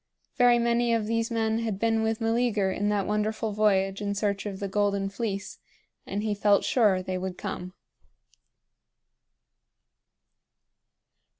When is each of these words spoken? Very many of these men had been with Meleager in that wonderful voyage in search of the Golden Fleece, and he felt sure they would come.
Very 0.35 0.57
many 0.57 0.95
of 0.95 1.05
these 1.05 1.29
men 1.29 1.59
had 1.59 1.77
been 1.77 2.01
with 2.01 2.19
Meleager 2.19 2.71
in 2.71 2.89
that 2.89 3.05
wonderful 3.05 3.51
voyage 3.51 4.01
in 4.01 4.15
search 4.15 4.47
of 4.47 4.59
the 4.59 4.67
Golden 4.67 5.09
Fleece, 5.09 5.59
and 6.07 6.23
he 6.23 6.33
felt 6.33 6.63
sure 6.63 7.03
they 7.03 7.19
would 7.19 7.37
come. 7.37 7.75